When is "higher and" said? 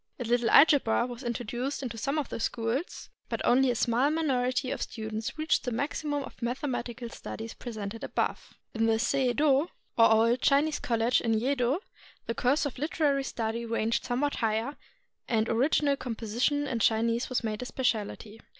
14.37-15.47